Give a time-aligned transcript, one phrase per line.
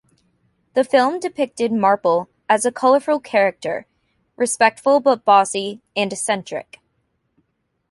[0.73, 3.85] The films depicted Marple as a colourful character,
[4.35, 6.79] respectable but bossy and eccentric.